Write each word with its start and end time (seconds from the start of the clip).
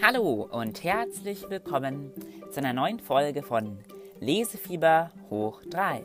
Hallo 0.00 0.48
und 0.52 0.84
herzlich 0.84 1.50
willkommen 1.50 2.12
zu 2.52 2.60
einer 2.60 2.72
neuen 2.72 3.00
Folge 3.00 3.42
von 3.42 3.78
Lesefieber 4.20 5.10
hoch 5.28 5.60
3. 5.68 6.04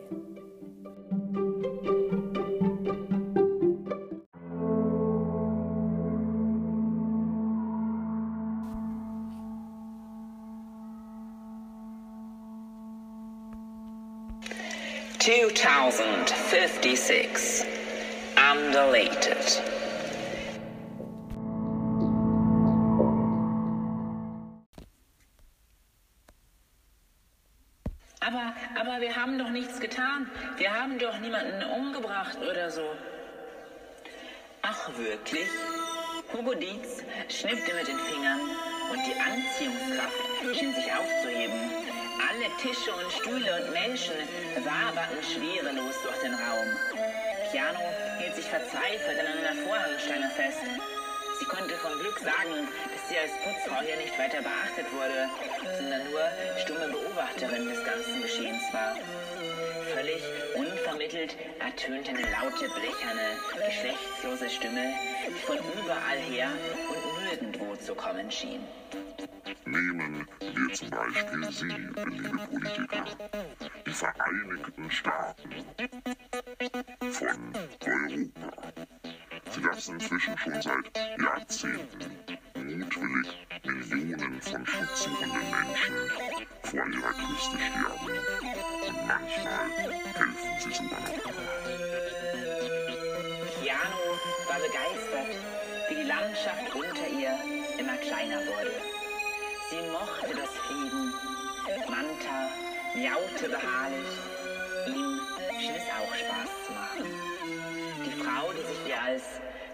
Two 15.20 15.50
thousand 15.54 16.32
fifty 16.32 16.96
six. 16.96 17.64
Undeleted. 18.36 19.83
Haben 29.24 29.40
doch 29.40 29.52
nichts 29.52 29.80
getan. 29.80 30.30
Wir 30.58 30.70
haben 30.74 31.00
doch 31.00 31.18
niemanden 31.20 31.64
umgebracht 31.64 32.38
oder 32.42 32.70
so. 32.70 32.84
Ach, 34.62 34.90
wirklich? 34.98 35.48
Hugo 36.34 36.54
Dietz 36.54 37.04
schnippte 37.30 37.74
mit 37.74 37.88
den 37.88 38.00
Fingern 38.00 38.42
und 38.92 39.00
die 39.08 39.16
Anziehungskraft 39.16 40.60
schien 40.60 40.76
sich 40.76 40.92
aufzuheben. 40.92 41.56
Alle 42.20 42.52
Tische 42.60 42.92
und 42.92 43.10
Stühle 43.14 43.64
und 43.64 43.72
Menschen 43.72 44.20
waberten 44.60 45.24
schwerelos 45.24 45.96
durch 46.04 46.20
den 46.20 46.34
Raum. 46.34 46.68
Keanu 47.50 47.80
hielt 48.20 48.36
sich 48.36 48.46
verzweifelt 48.46 49.20
an 49.24 49.40
einer 49.40 49.56
Vorhangstange 49.64 50.30
fest. 50.36 50.60
Sie 51.40 51.46
konnte 51.46 51.76
vom 51.76 51.94
Glück 52.00 52.20
sagen, 52.20 52.68
dass 52.92 53.08
sie 53.08 53.18
als 53.18 53.32
Putzfrau 53.40 53.80
hier 53.86 53.96
nicht 53.96 54.20
weiter 54.20 54.42
beachtet 54.42 54.92
wurde, 54.92 55.30
sondern 55.80 56.12
nur 56.12 56.28
stumme 56.60 56.88
Beobachterin 56.92 57.03
des 57.32 57.84
ganzen 57.86 58.22
Geschehens 58.22 58.64
war. 58.74 58.96
Völlig 59.94 60.22
unvermittelt 60.56 61.36
ertönte 61.60 62.10
eine 62.10 62.22
laute, 62.22 62.68
blecherne, 62.70 63.38
geschlechtslose 63.66 64.50
Stimme, 64.50 64.94
die 65.28 65.34
von 65.46 65.58
überall 65.58 66.18
her 66.18 66.50
und 66.90 67.24
nirgendwo 67.24 67.76
zu 67.76 67.96
kommen 67.96 68.30
schien. 68.32 68.62
Nehmen 69.66 70.28
wir 70.40 70.74
zum 70.74 70.90
Beispiel 70.90 71.52
Sie, 71.52 71.68
liebe 71.68 72.38
Politiker, 72.52 73.06
die 73.86 73.92
Vereinigten 73.92 74.92
Staaten 74.92 75.66
von 77.12 77.56
Europa. 77.56 78.54
Sie 79.52 79.62
lassen 79.62 79.94
inzwischen 79.94 80.38
schon 80.38 80.62
seit 80.62 81.22
Jahrzehnten 81.22 82.24
mutwillig 82.56 83.48
Millionen 83.64 84.42
von 84.42 84.66
schutzsuchenden 84.66 85.52
Menschen 85.52 86.33
vor 86.74 86.88
ihrer 86.88 87.14
Küste 87.14 87.58
sterben. 87.58 88.18
Und 88.88 89.08
manchmal 89.08 89.70
helfen 89.78 90.36
sie 90.60 90.74
sogar 90.74 91.00
noch. 91.00 91.34
Keanu 93.62 94.06
war 94.48 94.60
begeistert, 94.60 95.32
wie 95.90 95.96
die 95.96 96.08
Landschaft 96.08 96.76
unter 96.76 97.08
ihr 97.08 97.38
immer 97.78 97.98
kleiner 97.98 98.40
wurde. 98.48 98.72
Sie 99.70 99.82
mochte 99.92 100.36
das 100.36 100.50
Fliegen. 100.66 101.14
Manta 101.90 102.50
miaute 102.96 103.50
beharrlich. 103.50 104.14
Ihm 104.88 105.22
schien 105.60 105.76
es 105.76 105.88
auch 105.94 106.14
Spaß 106.16 106.50
zu 106.66 106.72
machen. 106.74 107.08
Die 108.06 108.22
Frau, 108.22 108.52
die 108.52 108.66
sich 108.66 108.90
ihr 108.90 109.02
als 109.02 109.24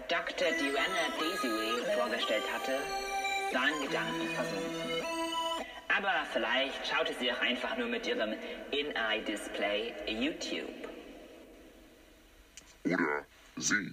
Dr. 0.08 0.48
Diana 0.58 1.04
Desiree 1.18 1.96
vorgestellt 1.96 2.44
hatte, 2.52 2.78
war 3.52 3.68
in 3.68 3.86
Gedanken 3.86 4.28
versunken. 4.34 5.29
Aber 6.02 6.24
vielleicht 6.32 6.86
schaute 6.88 7.12
sie 7.20 7.30
auch 7.30 7.40
einfach 7.42 7.76
nur 7.76 7.86
mit 7.86 8.06
ihrem 8.06 8.32
In-Eye-Display 8.70 9.92
YouTube. 10.08 10.88
Oder 12.84 13.26
Sie, 13.56 13.92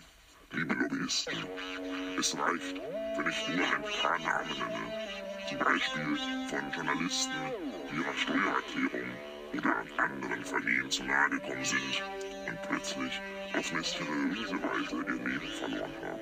liebe 0.54 0.74
Lobbyisten. 0.74 1.46
Es 2.18 2.34
reicht, 2.38 2.78
wenn 3.18 3.30
ich 3.30 3.48
nur 3.50 3.66
ein 3.66 3.84
paar 4.02 4.20
Namen 4.20 4.58
nenne. 4.58 5.10
Zum 5.50 5.58
Beispiel 5.58 6.18
von 6.48 6.72
Journalisten, 6.72 7.34
die 7.92 7.98
ihrer 7.98 8.14
Steuererklärung 8.14 9.10
oder 9.54 9.76
anderen 9.98 10.46
Vergehen 10.46 10.90
zu 10.90 11.04
nahe 11.04 11.30
gekommen 11.30 11.66
sind 11.66 12.04
und 12.48 12.62
plötzlich 12.70 13.20
auf 13.54 13.74
mysteriöse 13.74 14.56
Weise 14.64 14.96
ihr 14.96 15.28
Leben 15.28 15.48
verloren 15.60 15.94
haben. 16.02 16.20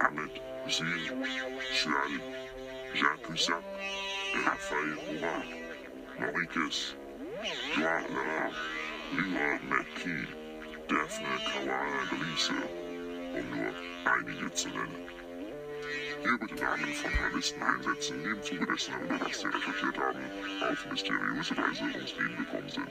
Ahmed 0.00 0.40
Hussein, 0.64 0.88
Sual, 1.74 2.20
Jacques 2.92 3.22
Cusack, 3.22 3.62
Raphael 4.32 4.94
Horat, 4.94 5.46
Mauritius, 6.20 6.94
Joao 7.76 8.06
Lara, 8.14 8.50
Lyra 9.12 9.58
McKee, 9.68 10.26
Daphne 10.88 11.38
Caruana 11.46 12.04
Galicia, 12.10 12.62
um 13.34 13.50
nur 13.50 13.74
einige 14.04 14.52
zu 14.54 14.68
nennen. 14.68 15.10
Hier 16.22 16.40
wird 16.40 16.50
die 16.50 16.62
Namen 16.62 16.94
von 16.94 17.10
Journalisten 17.12 17.62
einsetzen, 17.62 18.22
die 18.22 18.30
im 18.30 18.42
Zuge 18.42 18.66
dessen, 18.66 18.94
was 19.08 19.40
sie 19.40 19.46
recherchiert 19.48 19.98
haben, 19.98 20.24
auf 20.60 20.86
mysteriöse 20.90 21.56
Weise 21.56 21.82
ums 21.82 22.16
Leben 22.16 22.36
gekommen 22.36 22.68
sind. 22.68 22.88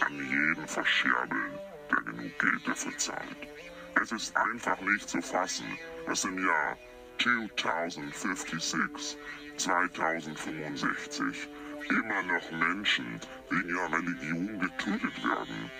An 0.00 0.18
jeden 0.18 0.66
verscherbeln, 0.66 1.58
der 1.90 2.02
genug 2.02 2.38
Geld 2.38 2.66
dafür 2.66 2.96
zahlt. 2.98 3.36
Es 4.00 4.12
ist 4.12 4.36
einfach 4.36 4.80
nicht 4.80 5.08
zu 5.08 5.20
fassen, 5.20 5.66
dass 6.06 6.24
im 6.24 6.44
Jahr 6.44 6.76
2056, 7.18 9.16
2065, 9.56 11.48
immer 11.88 12.22
noch 12.22 12.50
Menschen 12.50 13.20
wegen 13.50 13.68
ihrer 13.68 13.92
Religion 13.92 14.58
getötet 14.58 15.24
werden. 15.24 15.70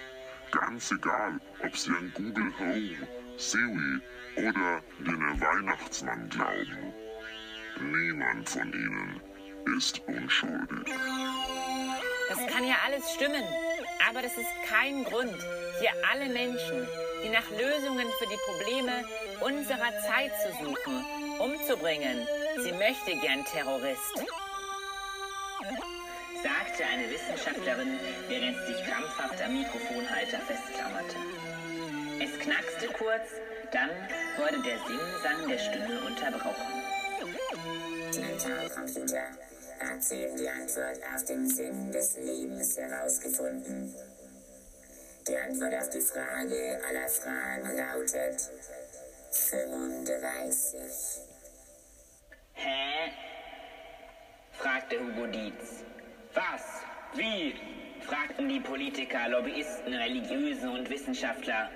Ganz 0.51 0.91
egal, 0.93 1.41
ob 1.65 1.77
sie 1.77 1.91
an 1.91 2.13
Google 2.15 2.53
Home, 2.59 3.09
Siri 3.37 4.01
oder 4.37 4.83
den 4.99 5.41
Weihnachtsmann 5.41 6.29
glauben. 6.29 6.93
Niemand 7.81 8.49
von 8.49 8.73
ihnen 8.73 9.21
ist 9.77 10.01
unschuldig. 10.07 10.93
Das 12.29 12.47
kann 12.47 12.65
ja 12.65 12.77
alles 12.85 13.13
stimmen, 13.15 13.45
aber 14.09 14.23
das 14.23 14.37
ist 14.37 14.51
kein 14.69 15.05
Grund, 15.05 15.37
hier 15.81 15.91
alle 16.11 16.29
Menschen, 16.29 16.87
die 17.25 17.29
nach 17.29 17.49
Lösungen 17.51 18.09
für 18.19 18.27
die 18.27 18.39
Probleme 18.47 19.05
unserer 19.41 19.93
Zeit 20.07 20.33
zu 20.43 20.53
suchen, 20.65 21.05
umzubringen. 21.39 22.27
Sie 22.63 22.73
möchte 22.73 23.17
gern 23.21 23.45
Terrorist. 23.45 24.15
sagte 26.43 26.85
eine 26.85 27.09
Wissenschaftlerin, 27.11 27.99
während 28.29 28.57
sie 28.59 28.75
sich 28.75 28.85
krampfhaft 28.85 29.41
am 29.43 29.59
Mikrofonhalter 29.59 30.39
festklammerte. 30.41 31.17
Es 32.21 32.39
knackste 32.41 32.89
kurz, 32.89 33.29
dann 33.73 33.91
wurde 34.37 34.63
der 34.63 34.79
Singsang 34.87 35.49
der 35.49 35.59
Stimme 35.59 36.01
unterbrochen. 36.07 36.83
Hat 39.85 40.03
sie 40.03 40.29
die 40.39 40.49
Antwort 40.49 41.01
auf 41.15 41.25
den 41.25 41.49
Sinn 41.49 41.91
des 41.91 42.17
Lebens 42.17 42.77
herausgefunden. 42.77 43.95
Die 45.27 45.37
Antwort 45.37 45.75
auf 45.75 45.91
die 45.91 46.01
Frage 46.01 46.81
aller 46.89 47.09
Fragen 47.09 47.77
lautet 47.77 48.51
35. 49.33 50.81
Hä? 52.55 53.13
fragte 54.53 55.01
Hugo 55.01 55.27
Dietz. 55.27 55.85
Was? 56.35 56.63
Wie? 57.15 57.55
fragten 58.01 58.49
die 58.49 58.61
Politiker, 58.61 59.29
Lobbyisten, 59.29 59.95
Religiösen 59.95 60.69
und 60.71 60.89
Wissenschaftler. 60.91 61.71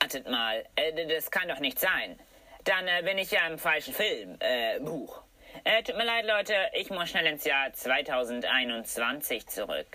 Wartet 0.00 0.28
mal, 0.28 0.64
äh, 0.76 1.06
das 1.06 1.30
kann 1.30 1.48
doch 1.48 1.60
nicht 1.60 1.78
sein. 1.78 2.18
Dann 2.64 2.88
äh, 2.88 3.02
bin 3.02 3.18
ich 3.18 3.30
ja 3.30 3.46
im 3.46 3.58
falschen 3.58 3.92
Film, 3.92 4.36
äh, 4.40 4.80
Buch. 4.80 5.22
Äh, 5.64 5.82
tut 5.82 5.96
mir 5.96 6.04
leid, 6.04 6.26
Leute, 6.26 6.54
ich 6.74 6.90
muss 6.90 7.10
schnell 7.10 7.26
ins 7.26 7.44
Jahr 7.44 7.72
2021 7.72 9.46
zurück. 9.46 9.86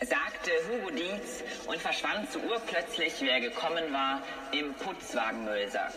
sagte 0.00 0.50
Hugo 0.68 0.90
Dietz 0.90 1.44
und 1.66 1.78
verschwand 1.78 2.32
so 2.32 2.40
urplötzlich, 2.40 3.20
wie 3.20 3.28
er 3.28 3.40
gekommen 3.40 3.92
war, 3.92 4.22
im 4.52 4.74
Putzwagenmüllsack. 4.74 5.92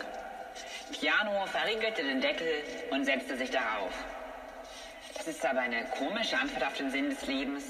Piano 0.92 1.46
verriegelte 1.46 2.04
den 2.04 2.20
Deckel 2.20 2.62
und 2.90 3.04
setzte 3.04 3.36
sich 3.36 3.50
darauf. 3.50 3.92
Das 5.16 5.26
ist 5.26 5.44
aber 5.44 5.60
eine 5.60 5.84
komische 5.86 6.38
Antwort 6.38 6.64
auf 6.64 6.74
den 6.74 6.90
Sinn 6.90 7.10
des 7.10 7.26
Lebens. 7.26 7.64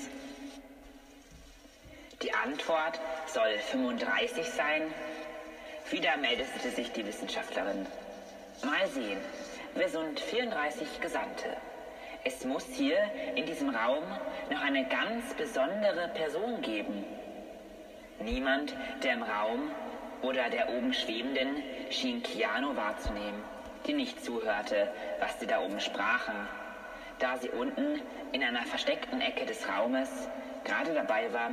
Die 2.23 2.35
Antwort 2.35 3.01
soll 3.27 3.59
35 3.71 4.47
sein. 4.47 4.93
Wieder 5.91 6.17
meldete 6.17 6.71
sich 6.71 6.93
die 6.93 7.07
Wissenschaftlerin. 7.07 7.87
Mal 8.65 8.89
sehen. 8.89 9.21
Wir 9.77 9.89
sind 9.91 10.19
34 10.19 11.01
Gesandte. 11.01 11.55
Es 12.25 12.47
muss 12.47 12.65
hier 12.73 12.99
in 13.35 13.45
diesem 13.45 13.69
Raum 13.69 14.05
noch 14.51 14.63
eine 14.63 14.87
ganz 14.87 15.35
besondere 15.35 16.09
Person 16.15 16.63
geben. 16.63 17.05
Niemand, 18.21 18.75
der 19.03 19.13
im 19.13 19.23
Raum 19.23 19.71
oder 20.23 20.49
der 20.49 20.71
oben 20.71 20.95
Schwebenden 20.95 21.63
schien 21.91 22.23
Keanu 22.23 22.75
wahrzunehmen, 22.75 23.43
die 23.87 23.93
nicht 23.93 24.25
zuhörte, 24.25 24.89
was 25.21 25.39
sie 25.41 25.47
da 25.47 25.61
oben 25.61 25.79
sprachen, 25.81 26.49
da 27.19 27.37
sie 27.37 27.51
unten 27.51 28.01
in 28.33 28.43
einer 28.43 28.65
versteckten 28.65 29.21
Ecke 29.21 29.45
des 29.45 29.69
Raumes 29.69 30.09
gerade 30.65 30.95
dabei 30.95 31.31
war, 31.35 31.51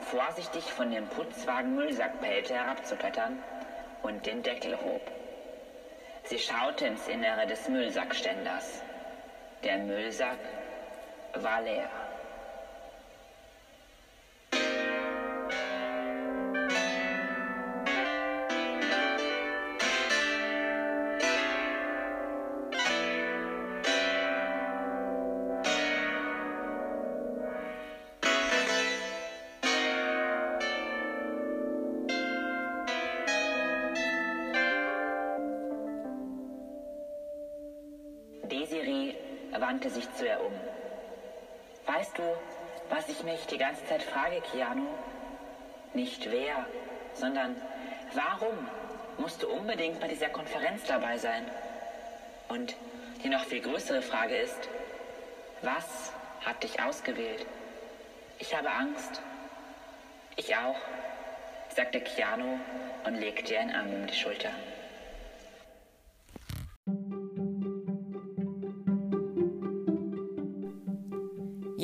vorsichtig 0.00 0.62
von 0.72 0.92
dem 0.92 1.08
Putzwagen 1.08 1.74
Müllsackpelte 1.74 2.54
herabzuklettern 2.54 3.42
und 4.02 4.24
den 4.26 4.42
Deckel 4.44 4.78
hob. 4.80 5.02
Sie 6.24 6.38
schaute 6.38 6.86
ins 6.86 7.06
Innere 7.06 7.46
des 7.46 7.68
Müllsackständers. 7.68 8.82
Der 9.62 9.76
Müllsack 9.78 10.38
war 11.34 11.60
leer. 11.60 11.88
Desiree 38.48 39.14
wandte 39.58 39.90
sich 39.90 40.12
zu 40.14 40.26
ihr 40.26 40.40
um. 40.40 40.52
Weißt 41.86 42.16
du, 42.18 42.22
was 42.90 43.08
ich 43.08 43.22
mich 43.22 43.46
die 43.46 43.58
ganze 43.58 43.84
Zeit 43.86 44.02
frage, 44.02 44.40
Keanu? 44.52 44.86
Nicht 45.92 46.30
wer, 46.30 46.66
sondern 47.14 47.56
warum 48.14 48.68
musst 49.18 49.42
du 49.42 49.48
unbedingt 49.48 50.00
bei 50.00 50.08
dieser 50.08 50.28
Konferenz 50.28 50.84
dabei 50.86 51.18
sein? 51.18 51.44
Und 52.48 52.74
die 53.22 53.28
noch 53.28 53.44
viel 53.44 53.60
größere 53.60 54.02
Frage 54.02 54.36
ist, 54.36 54.68
was 55.62 56.12
hat 56.44 56.62
dich 56.62 56.82
ausgewählt? 56.82 57.46
Ich 58.38 58.54
habe 58.56 58.70
Angst. 58.70 59.22
Ich 60.36 60.54
auch, 60.56 60.76
sagte 61.74 62.00
Keanu 62.00 62.58
und 63.04 63.14
legte 63.14 63.54
ihr 63.54 63.60
einen 63.60 63.74
Arm 63.74 63.94
um 63.94 64.06
die 64.06 64.14
Schulter. 64.14 64.50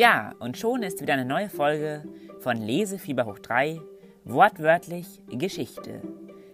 Ja, 0.00 0.32
und 0.38 0.56
schon 0.56 0.82
ist 0.82 1.02
wieder 1.02 1.12
eine 1.12 1.26
neue 1.26 1.50
Folge 1.50 2.04
von 2.38 2.56
Lesefieber 2.56 3.26
hoch 3.26 3.38
3, 3.38 3.82
wortwörtlich 4.24 5.20
Geschichte. 5.28 6.00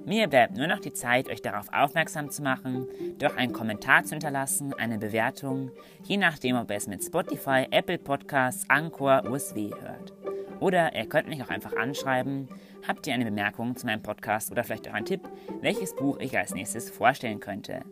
Mir 0.05 0.27
bleibt 0.27 0.57
nur 0.57 0.67
noch 0.67 0.81
die 0.81 0.93
Zeit, 0.93 1.29
euch 1.29 1.43
darauf 1.43 1.73
aufmerksam 1.73 2.29
zu 2.29 2.43
machen, 2.43 2.89
doch 3.21 3.37
einen 3.37 3.53
Kommentar 3.53 4.03
zu 4.03 4.15
hinterlassen, 4.15 4.75
eine 4.75 4.99
Bewertung, 4.99 5.71
je 6.03 6.17
nachdem, 6.17 6.57
ob 6.57 6.73
ihr 6.73 6.77
es 6.77 6.89
mit 6.89 7.05
Spotify, 7.05 7.69
Apple 7.71 7.99
Podcasts, 7.99 8.69
Anchor, 8.69 9.23
USW 9.31 9.71
hört. 9.81 10.13
Oder 10.59 10.97
ihr 10.97 11.09
könnt 11.09 11.29
mich 11.29 11.41
auch 11.41 11.51
einfach 11.51 11.77
anschreiben, 11.77 12.49
habt 12.85 13.07
ihr 13.07 13.15
eine 13.15 13.27
Bemerkung 13.27 13.77
zu 13.77 13.87
meinem 13.87 14.03
Podcast 14.03 14.51
oder 14.51 14.65
vielleicht 14.65 14.89
auch 14.89 14.95
einen 14.95 15.07
Tipp, 15.07 15.21
welches 15.61 15.95
Buch 15.95 16.19
ich 16.19 16.37
als 16.37 16.53
nächstes 16.53 16.91
vorstellen 16.91 17.39
könnte. 17.39 17.83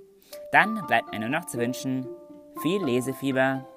Dann 0.50 0.84
bleibt 0.88 1.12
mir 1.12 1.20
nur 1.20 1.28
noch 1.28 1.44
zu 1.44 1.58
wünschen, 1.58 2.08
viel 2.60 2.84
Lesefieber 2.84 3.68